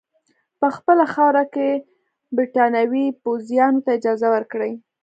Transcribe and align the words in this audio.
په 0.59 0.67
خپله 0.75 1.05
خاوره 1.13 1.43
کې 1.53 1.69
برټانوي 2.35 3.05
پوځیانو 3.23 3.83
ته 3.85 3.89
اجازه 3.97 4.27
ورکړي. 4.35 4.73